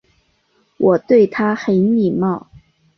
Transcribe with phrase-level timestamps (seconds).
[0.77, 2.47] 我对他很礼貌